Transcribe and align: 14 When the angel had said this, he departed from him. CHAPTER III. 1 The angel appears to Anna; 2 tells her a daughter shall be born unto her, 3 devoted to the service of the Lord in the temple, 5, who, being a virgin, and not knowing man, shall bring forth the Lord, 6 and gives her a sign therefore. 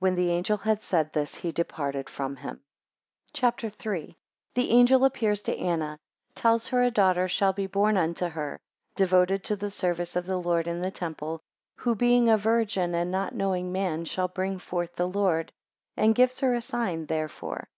14 - -
When 0.00 0.14
the 0.26 0.32
angel 0.32 0.56
had 0.56 0.80
said 0.82 1.12
this, 1.12 1.34
he 1.34 1.52
departed 1.52 2.08
from 2.08 2.36
him. 2.36 2.62
CHAPTER 3.34 3.66
III. 3.66 4.06
1 4.06 4.14
The 4.54 4.70
angel 4.70 5.04
appears 5.04 5.42
to 5.42 5.54
Anna; 5.58 5.98
2 6.36 6.40
tells 6.40 6.68
her 6.68 6.80
a 6.80 6.90
daughter 6.90 7.28
shall 7.28 7.52
be 7.52 7.66
born 7.66 7.98
unto 7.98 8.28
her, 8.28 8.60
3 8.96 9.04
devoted 9.04 9.44
to 9.44 9.56
the 9.56 9.70
service 9.70 10.16
of 10.16 10.24
the 10.24 10.38
Lord 10.40 10.66
in 10.68 10.80
the 10.80 10.90
temple, 10.90 11.40
5, 11.76 11.84
who, 11.84 11.94
being 11.96 12.30
a 12.30 12.38
virgin, 12.38 12.94
and 12.94 13.10
not 13.10 13.34
knowing 13.34 13.70
man, 13.70 14.06
shall 14.06 14.28
bring 14.28 14.58
forth 14.58 14.94
the 14.96 15.06
Lord, 15.06 15.52
6 15.96 15.98
and 15.98 16.14
gives 16.14 16.40
her 16.40 16.54
a 16.54 16.62
sign 16.62 17.04
therefore. 17.04 17.68